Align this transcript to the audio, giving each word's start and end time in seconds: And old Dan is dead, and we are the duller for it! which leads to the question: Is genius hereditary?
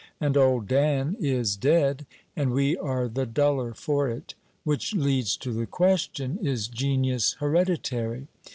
And 0.19 0.35
old 0.35 0.67
Dan 0.67 1.15
is 1.19 1.55
dead, 1.55 2.07
and 2.35 2.51
we 2.53 2.75
are 2.75 3.07
the 3.07 3.27
duller 3.27 3.75
for 3.75 4.09
it! 4.09 4.33
which 4.63 4.95
leads 4.95 5.37
to 5.37 5.53
the 5.53 5.67
question: 5.67 6.39
Is 6.41 6.67
genius 6.67 7.33
hereditary? 7.39 8.27